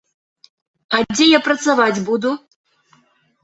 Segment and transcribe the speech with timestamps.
[0.95, 2.35] А дзе я працаваць буду?